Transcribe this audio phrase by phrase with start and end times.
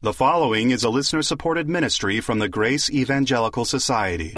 [0.00, 4.32] The following is a listener supported ministry from the Grace Evangelical Society.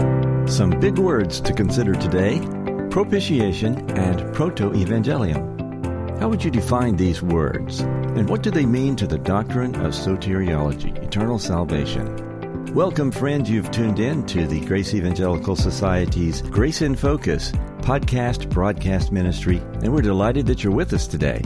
[0.47, 2.41] Some big words to consider today
[2.89, 6.19] propitiation and proto evangelium.
[6.19, 7.81] How would you define these words?
[7.81, 12.73] And what do they mean to the doctrine of soteriology, eternal salvation?
[12.75, 13.47] Welcome, friend.
[13.47, 17.53] You've tuned in to the Grace Evangelical Society's Grace in Focus
[17.83, 21.43] podcast broadcast ministry, and we're delighted that you're with us today.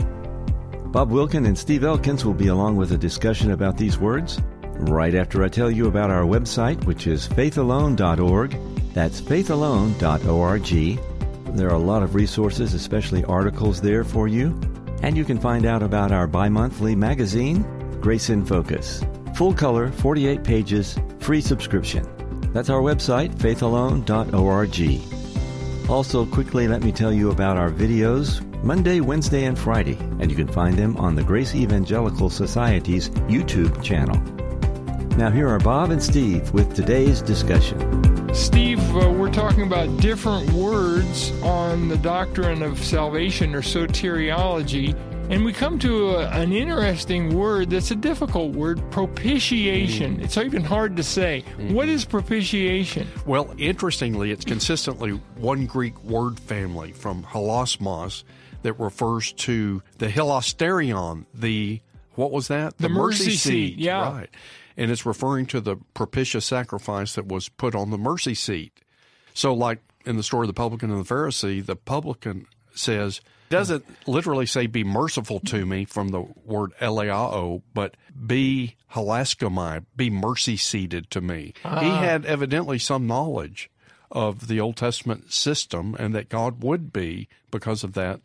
[0.95, 4.41] Bob Wilkin and Steve Elkins will be along with a discussion about these words
[4.77, 8.57] right after I tell you about our website, which is faithalone.org.
[8.93, 10.99] That's faithalone.org.
[11.57, 14.57] There are a lot of resources, especially articles there for you.
[15.01, 17.63] And you can find out about our bi monthly magazine,
[17.99, 19.03] Grace in Focus.
[19.35, 22.07] Full color, 48 pages, free subscription.
[22.53, 25.01] That's our website, faithalone.org.
[25.89, 30.35] Also, quickly let me tell you about our videos Monday, Wednesday, and Friday, and you
[30.35, 34.19] can find them on the Grace Evangelical Society's YouTube channel.
[35.17, 38.33] Now, here are Bob and Steve with today's discussion.
[38.33, 44.97] Steve, uh, we're talking about different words on the doctrine of salvation or soteriology.
[45.29, 50.17] And we come to a, an interesting word that's a difficult word propitiation.
[50.17, 50.23] Mm.
[50.23, 51.43] It's even hard to say.
[51.51, 51.75] Mm-hmm.
[51.75, 53.07] What is propitiation?
[53.27, 58.23] Well, interestingly, it's consistently one Greek word family from hilasmos
[58.65, 61.81] that refers to the hilasterion, the,
[62.15, 62.77] what was that?
[62.77, 63.77] The, the mercy, mercy, seat.
[63.77, 64.11] Yeah.
[64.11, 64.29] Right.
[64.75, 68.73] And it's referring to the propitious sacrifice that was put on the mercy seat.
[69.33, 73.85] So, like in the story of the publican and the Pharisee, the publican says, doesn't
[74.07, 80.57] literally say be merciful to me from the word eleao, but be hilaskomai, be mercy
[80.57, 81.53] seated to me.
[81.61, 82.01] He ah.
[82.01, 83.69] had evidently some knowledge
[84.11, 88.21] of the Old Testament system and that God would be, because of that,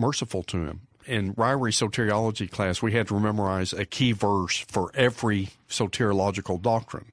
[0.00, 0.80] merciful to him.
[1.06, 7.12] In Ryrie soteriology class, we had to memorize a key verse for every soteriological doctrine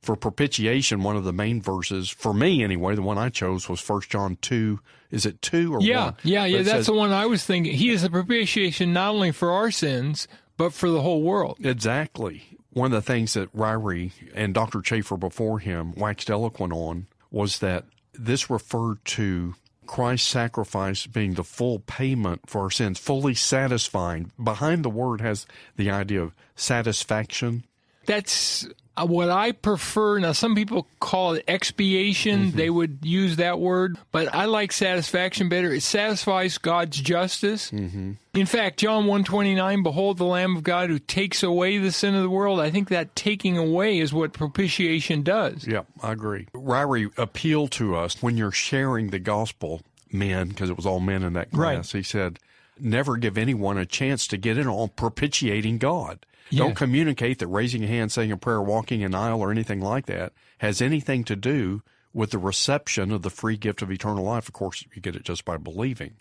[0.00, 3.80] for propitiation, one of the main verses for me anyway, the one I chose was
[3.80, 4.80] First John two.
[5.10, 6.14] Is it two or yeah, one?
[6.22, 6.58] yeah, yeah?
[6.58, 7.74] That's says, the one I was thinking.
[7.74, 11.56] He is a propitiation not only for our sins but for the whole world.
[11.62, 12.58] Exactly.
[12.72, 14.82] One of the things that Ryrie and Dr.
[14.82, 19.54] Chafer before him waxed eloquent on was that this referred to
[19.88, 24.30] Christ's sacrifice being the full payment for our sins, fully satisfying.
[24.40, 27.64] Behind the word has the idea of satisfaction.
[28.06, 28.68] That's
[29.06, 32.56] what I prefer, now some people call it expiation, mm-hmm.
[32.56, 35.72] they would use that word, but I like satisfaction better.
[35.72, 37.70] It satisfies God's justice.
[37.70, 38.12] Mm-hmm.
[38.34, 42.22] In fact, John 129, behold the Lamb of God who takes away the sin of
[42.22, 42.60] the world.
[42.60, 45.66] I think that taking away is what propitiation does.
[45.66, 46.46] Yeah, I agree.
[46.54, 49.82] Ryrie appealed to us when you're sharing the gospel,
[50.12, 51.94] men, because it was all men in that class.
[51.94, 51.98] Right.
[51.98, 52.38] He said,
[52.80, 56.24] never give anyone a chance to get in on propitiating God.
[56.50, 56.64] Yeah.
[56.64, 60.06] Don't communicate that raising a hand, saying a prayer, walking an aisle, or anything like
[60.06, 61.82] that has anything to do
[62.12, 64.48] with the reception of the free gift of eternal life.
[64.48, 66.16] Of course, you get it just by believing.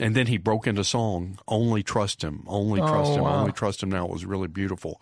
[0.00, 3.40] And then he broke into song, Only Trust Him, Only oh, Trust oh, Him, wow.
[3.40, 4.06] Only Trust Him Now.
[4.06, 5.00] It was really beautiful.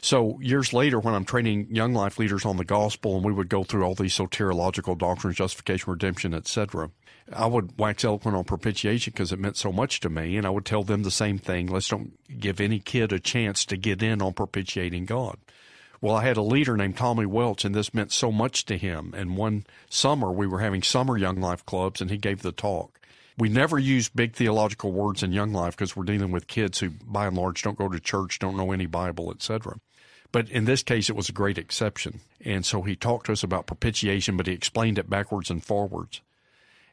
[0.00, 3.48] So years later, when I'm training young life leaders on the gospel, and we would
[3.48, 6.90] go through all these soteriological doctrines, justification, redemption, etc.,
[7.32, 10.50] I would wax eloquent on propitiation because it meant so much to me, and I
[10.50, 11.68] would tell them the same thing.
[11.68, 15.38] Let's don't give any kid a chance to get in on propitiating God.
[16.00, 19.14] Well, I had a leader named Tommy Welch, and this meant so much to him.
[19.16, 23.00] And one summer, we were having summer Young Life clubs, and he gave the talk.
[23.38, 26.90] We never use big theological words in Young Life because we're dealing with kids who,
[27.06, 29.78] by and large, don't go to church, don't know any Bible, etc.
[30.30, 32.20] But in this case, it was a great exception.
[32.44, 36.20] And so he talked to us about propitiation, but he explained it backwards and forwards.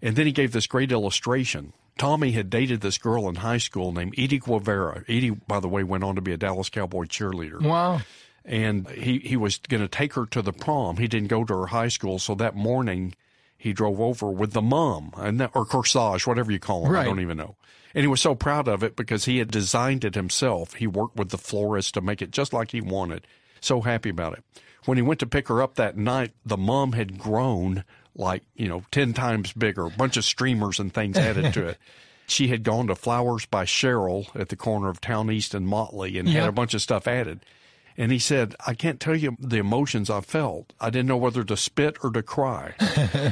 [0.02, 1.74] And then he gave this great illustration.
[1.98, 5.04] Tommy had dated this girl in high school named Edie Guevara.
[5.08, 7.62] Edie, by the way, went on to be a Dallas Cowboy cheerleader.
[7.62, 8.02] Wow.
[8.44, 10.98] And he, he was going to take her to the prom.
[10.98, 12.18] He didn't go to her high school.
[12.18, 13.14] So that morning,
[13.56, 16.90] he drove over with the mum and that, or corsage, whatever you call it.
[16.90, 17.02] Right.
[17.02, 17.56] I don't even know.
[17.94, 20.74] And he was so proud of it because he had designed it himself.
[20.76, 23.28] He worked with the florist to make it just like he wanted.
[23.60, 24.44] So happy about it.
[24.86, 27.84] When he went to pick her up that night, the mum had grown
[28.16, 31.78] like, you know, 10 times bigger, a bunch of streamers and things added to it.
[32.28, 36.18] She had gone to Flowers by Cheryl at the corner of Town East and Motley
[36.18, 36.40] and yep.
[36.40, 37.42] had a bunch of stuff added.
[37.98, 40.72] And he said, I can't tell you the emotions I felt.
[40.80, 42.74] I didn't know whether to spit or to cry.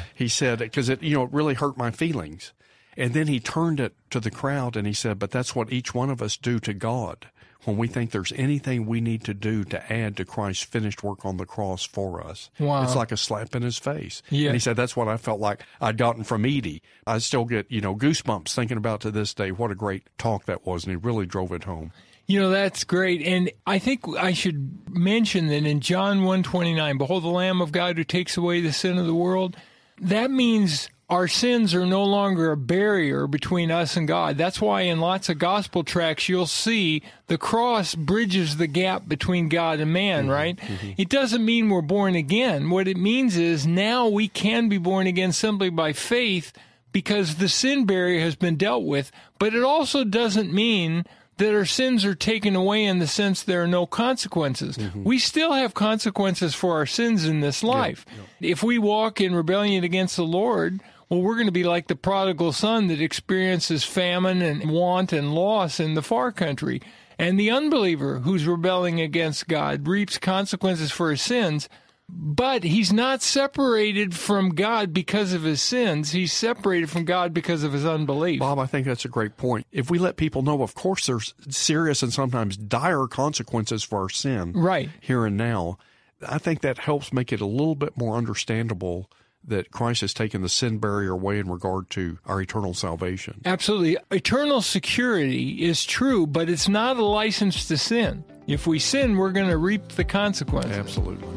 [0.16, 2.52] he said, because it, you know, it really hurt my feelings.
[2.98, 5.94] And then he turned it to the crowd and he said, but that's what each
[5.94, 7.28] one of us do to God
[7.66, 11.26] when we think there's anything we need to do to add to Christ's finished work
[11.26, 12.50] on the cross for us.
[12.60, 12.84] Wow.
[12.84, 14.22] It's like a slap in his face.
[14.30, 14.48] Yeah.
[14.48, 16.82] And he said that's what I felt like I'd gotten from Edie.
[17.06, 20.46] I still get, you know, goosebumps thinking about to this day what a great talk
[20.46, 21.92] that was, and he really drove it home.
[22.28, 23.24] You know, that's great.
[23.24, 27.98] And I think I should mention that in John 129, behold the Lamb of God
[27.98, 29.58] who takes away the sin of the world,
[30.00, 34.38] that means our sins are no longer a barrier between us and God.
[34.38, 39.50] That's why in lots of gospel tracts you'll see the cross bridges the gap between
[39.50, 40.58] God and man, mm-hmm, right?
[40.58, 40.92] Mm-hmm.
[40.98, 42.70] It doesn't mean we're born again.
[42.70, 46.54] What it means is now we can be born again simply by faith
[46.92, 51.06] because the sin barrier has been dealt with, but it also doesn't mean
[51.38, 54.78] that our sins are taken away in the sense there are no consequences.
[54.78, 55.04] Mm-hmm.
[55.06, 58.06] We still have consequences for our sins in this life.
[58.08, 58.52] Yeah, yeah.
[58.52, 61.96] If we walk in rebellion against the Lord, well, we're going to be like the
[61.96, 66.82] prodigal son that experiences famine and want and loss in the far country.
[67.18, 71.68] And the unbeliever who's rebelling against God reaps consequences for his sins,
[72.08, 76.12] but he's not separated from God because of his sins.
[76.12, 78.40] He's separated from God because of his unbelief.
[78.40, 79.68] Bob, I think that's a great point.
[79.72, 84.10] If we let people know, of course, there's serious and sometimes dire consequences for our
[84.10, 84.90] sin right.
[85.02, 85.78] here and now,
[86.26, 89.10] I think that helps make it a little bit more understandable
[89.46, 93.42] that Christ has taken the sin barrier away in regard to our eternal salvation.
[93.46, 93.98] Absolutely.
[94.12, 98.24] Eternal security is true, but it's not a license to sin.
[98.48, 100.78] If we sin, we're going to reap the consequences.
[100.78, 101.28] Absolutely.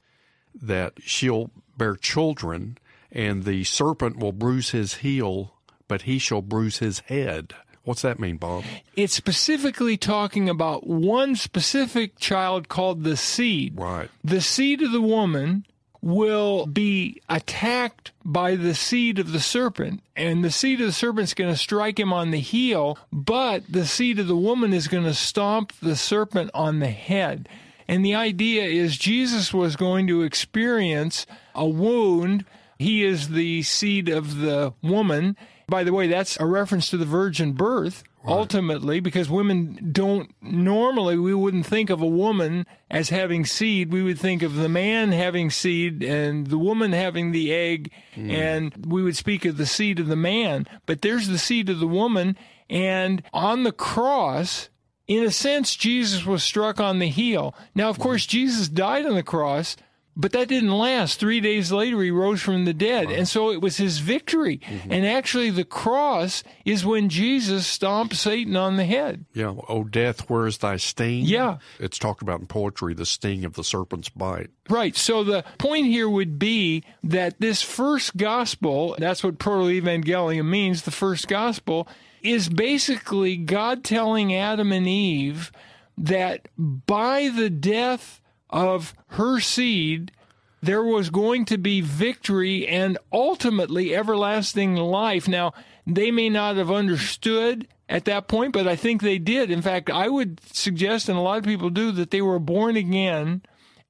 [0.55, 2.77] that she'll bear children
[3.11, 5.53] and the serpent will bruise his heel,
[5.87, 7.53] but he shall bruise his head.
[7.83, 8.63] What's that mean, Bob?
[8.95, 13.77] It's specifically talking about one specific child called the seed.
[13.77, 14.09] Right.
[14.23, 15.65] The seed of the woman
[16.03, 21.23] will be attacked by the seed of the serpent, and the seed of the serpent
[21.23, 24.89] is going to strike him on the heel, but the seed of the woman is
[24.89, 27.47] going to stomp the serpent on the head.
[27.87, 32.43] And the idea is Jesus was going to experience a wound.
[32.77, 35.37] He is the seed of the woman.
[35.67, 41.17] By the way, that's a reference to the virgin birth ultimately because women don't normally
[41.17, 43.91] we wouldn't think of a woman as having seed.
[43.91, 48.31] We would think of the man having seed and the woman having the egg mm.
[48.31, 50.67] and we would speak of the seed of the man.
[50.85, 52.37] But there's the seed of the woman
[52.69, 54.69] and on the cross
[55.07, 57.53] in a sense Jesus was struck on the heel.
[57.75, 59.75] Now of course Jesus died on the cross
[60.15, 61.19] but that didn't last.
[61.19, 63.07] Three days later, he rose from the dead.
[63.07, 63.13] Wow.
[63.13, 64.59] And so it was his victory.
[64.59, 64.91] Mm-hmm.
[64.91, 69.25] And actually, the cross is when Jesus stomped Satan on the head.
[69.33, 69.55] Yeah.
[69.67, 71.25] Oh, death, where is thy sting?
[71.25, 71.57] Yeah.
[71.79, 74.51] It's talked about in poetry, the sting of the serpent's bite.
[74.69, 74.95] Right.
[74.95, 80.83] So the point here would be that this first gospel, that's what proto evangelium means,
[80.83, 81.87] the first gospel,
[82.21, 85.51] is basically God telling Adam and Eve
[85.97, 88.21] that by the death
[88.53, 90.13] of her seed,
[90.61, 95.27] there was going to be victory and ultimately everlasting life.
[95.27, 95.53] Now,
[95.85, 99.51] they may not have understood at that point, but I think they did.
[99.51, 102.77] In fact, I would suggest, and a lot of people do, that they were born
[102.77, 103.41] again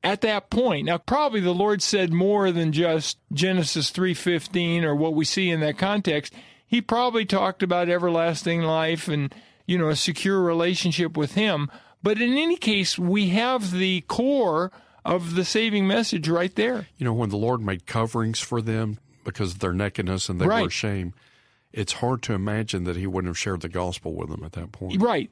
[0.03, 0.87] at that point.
[0.87, 5.59] Now, probably the Lord said more than just Genesis 3:15 or what we see in
[5.59, 6.33] that context.
[6.65, 9.33] He probably talked about everlasting life and,
[9.67, 11.69] you know, a secure relationship with him.
[12.03, 14.71] But in any case, we have the core
[15.05, 16.87] of the saving message right there.
[16.97, 20.45] You know, when the Lord made coverings for them because of their nakedness and they
[20.45, 20.61] right.
[20.61, 21.13] were ashamed,
[21.71, 24.71] it's hard to imagine that He wouldn't have shared the gospel with them at that
[24.71, 25.01] point.
[25.01, 25.31] Right.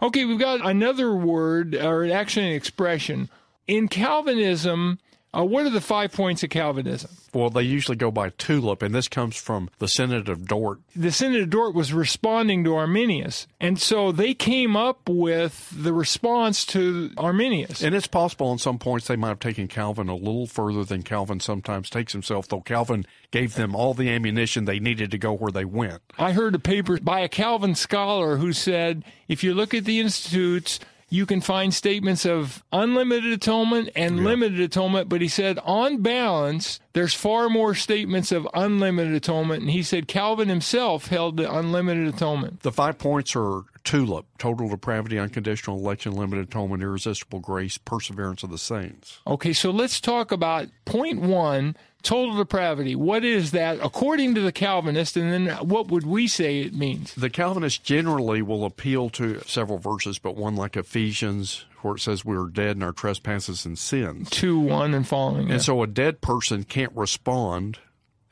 [0.00, 3.28] Okay, we've got another word, or actually an expression.
[3.68, 4.98] In Calvinism,
[5.34, 7.10] uh, what are the five points of Calvinism?
[7.32, 10.80] Well, they usually go by tulip, and this comes from the Synod of Dort.
[10.94, 15.94] The Synod of Dort was responding to Arminius, and so they came up with the
[15.94, 17.82] response to Arminius.
[17.82, 21.02] And it's possible on some points they might have taken Calvin a little further than
[21.02, 25.32] Calvin sometimes takes himself, though Calvin gave them all the ammunition they needed to go
[25.32, 26.02] where they went.
[26.18, 29.98] I heard a paper by a Calvin scholar who said if you look at the
[29.98, 30.78] institutes,
[31.12, 34.24] you can find statements of unlimited atonement and Yeah.
[34.24, 39.60] limited atonement, but he said on balance, there's far more statements of unlimited atonement.
[39.60, 42.60] And he said Calvin himself held the unlimited atonement.
[42.60, 48.50] The five points are TULIP, total depravity, unconditional election, limited atonement, irresistible grace, perseverance of
[48.50, 49.20] the saints.
[49.26, 52.94] Okay, so let's talk about point one total depravity.
[52.94, 55.16] What is that according to the Calvinist?
[55.16, 57.14] And then what would we say it means?
[57.14, 62.24] The Calvinist generally will appeal to several verses, but one like Ephesians, where it says
[62.24, 64.30] we are dead in our trespasses and sins.
[64.30, 65.50] 2 1 and following.
[65.50, 67.78] And so a dead person can't respond.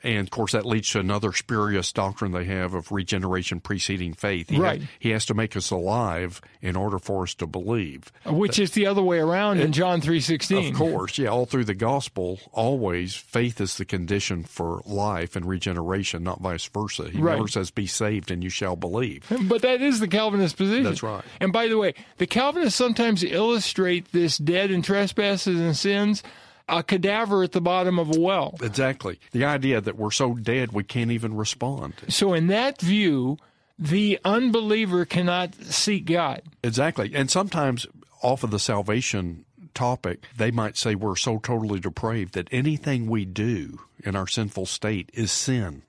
[0.02, 4.48] And of course, that leads to another spurious doctrine they have of regeneration preceding faith.
[4.48, 4.80] He Right.
[4.80, 8.10] Has, he has to make us alive in order for us to believe.
[8.26, 10.70] Uh, which is the other way around in uh, John 3:16.
[10.70, 15.44] Of course, yeah, all through the gospel, always faith is the condition for life and
[15.46, 17.10] regeneration, not vice versa.
[17.10, 17.36] He Right.
[17.36, 19.24] never says, be saved and you shall believe.
[19.50, 20.84] But that is the Calvinist position.
[20.84, 21.24] That's right.
[21.40, 26.22] And by the way, the Calvinists sometimes illustrate this dead in trespasses and sins,
[26.70, 28.56] a cadaver at the bottom of a well.
[28.62, 29.18] Exactly.
[29.32, 31.94] The idea that we're so dead we can't even respond.
[32.08, 33.38] So in that view,
[33.78, 36.42] the unbeliever cannot seek God.
[36.62, 37.12] Exactly.
[37.14, 37.86] And sometimes
[38.22, 43.24] off of the salvation topic, they might say we're so totally depraved that anything we
[43.24, 45.82] do in our sinful state is sin.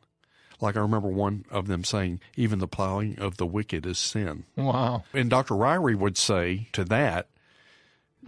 [0.62, 4.46] Like I remember one of them saying, even the plowing of the wicked is sin.
[4.56, 5.04] Wow.
[5.14, 5.56] And Dr.
[5.56, 7.28] Ryrie would say to that,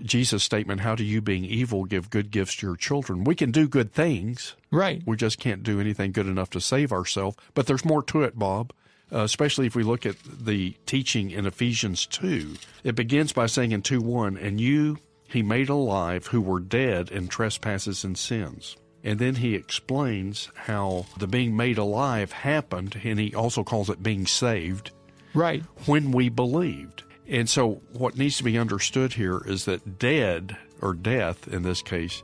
[0.02, 3.24] Jesus' statement, How do you, being evil, give good gifts to your children?
[3.24, 4.56] We can do good things.
[4.72, 5.02] Right.
[5.06, 7.38] We just can't do anything good enough to save ourselves.
[7.54, 8.74] But there's more to it, Bob,
[9.12, 12.56] uh, especially if we look at the teaching in Ephesians 2.
[12.84, 14.98] It begins by saying in 2 1, And you
[15.28, 18.76] he made alive who were dead in trespasses and sins.
[19.04, 24.02] And then he explains how the being made alive happened, and he also calls it
[24.02, 24.92] being saved
[25.34, 25.62] Right.
[25.88, 27.04] when we believed.
[27.27, 31.82] And so, what needs to be understood here is that dead, or death in this
[31.82, 32.22] case,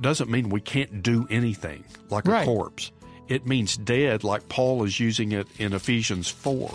[0.00, 2.42] doesn't mean we can't do anything like Right.
[2.42, 2.92] a corpse.
[3.28, 6.70] It means dead, like Paul is using it in Ephesians 4,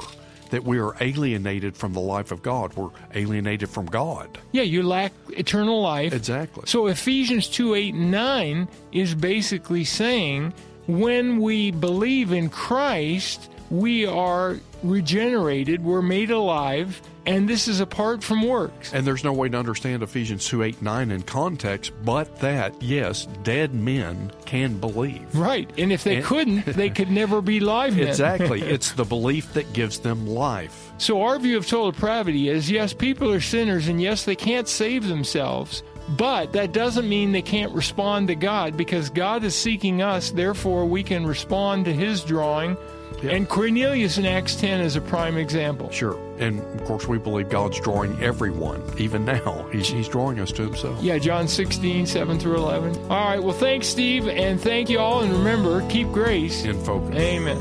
[0.49, 2.73] that we are alienated from the life of God.
[2.75, 4.37] We're alienated from God.
[4.51, 6.11] Yeah, you lack eternal life.
[6.13, 6.63] Exactly.
[6.65, 10.53] So Ephesians 2 8 and 9 is basically saying
[10.87, 18.23] when we believe in Christ, we are regenerated, we're made alive, and this is apart
[18.23, 18.93] from works.
[18.93, 23.27] And there's no way to understand Ephesians 2 8 9 in context, but that, yes,
[23.43, 25.33] dead men can believe.
[25.35, 25.69] Right.
[25.77, 28.07] And if they And- couldn't, they could never be live men.
[28.07, 28.61] Exactly.
[28.61, 30.91] it's the belief that gives them life.
[30.97, 34.67] So our view of total depravity is yes, people are sinners, and yes, they can't
[34.67, 35.83] save themselves.
[36.09, 40.31] But that doesn't mean they can't respond to God because God is seeking us.
[40.31, 42.75] Therefore, we can respond to His drawing.
[43.23, 45.89] And Cornelius in Acts 10 is a prime example.
[45.91, 46.17] Sure.
[46.41, 49.69] And of course, we believe God's drawing everyone, even now.
[49.71, 51.01] He's, he's drawing us to Himself.
[51.01, 52.98] Yeah, John 16, 7 through 11.
[53.03, 55.21] All right, well, thanks, Steve, and thank you all.
[55.21, 56.65] And remember, keep grace.
[56.65, 57.15] In focus.
[57.15, 57.60] Amen.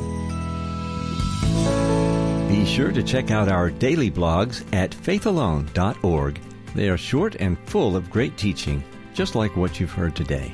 [2.49, 6.41] Be sure to check out our daily blogs at faithalone.org.
[6.75, 8.83] They are short and full of great teaching,
[9.13, 10.53] just like what you've heard today.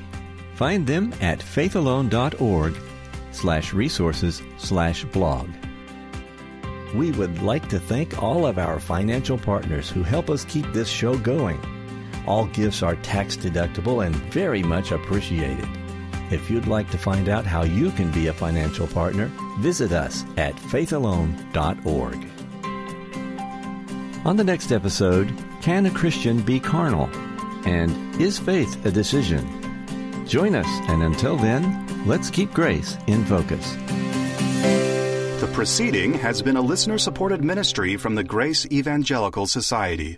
[0.57, 2.77] Find them at faithalone.org
[3.33, 5.49] slash resources slash blog.
[6.95, 10.89] We would like to thank all of our financial partners who help us keep this
[10.89, 11.61] show going.
[12.27, 15.69] All gifts are tax deductible and very much appreciated.
[16.31, 20.25] If you'd like to find out how you can be a financial partner, visit us
[20.37, 22.29] at faithalone.org.
[24.27, 27.09] On the next episode, can a Christian be carnal?
[27.65, 30.27] And is faith a decision?
[30.27, 33.77] Join us, and until then, let's keep grace in focus.
[35.57, 40.15] Proceeding has been a listener supported ministry from the Grace Evangelical Society.